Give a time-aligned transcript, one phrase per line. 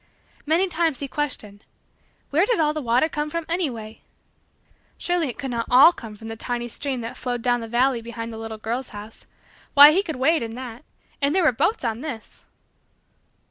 [0.47, 1.63] Many times, he questioned:
[2.31, 4.01] "Where did all the water come from anyway?"
[4.97, 8.01] Surely it could not all come from the tiny stream that flowed down the valley
[8.01, 9.27] below the little girl's house!
[9.75, 10.83] Why, he could wade in that
[11.21, 12.43] and there were boats on this!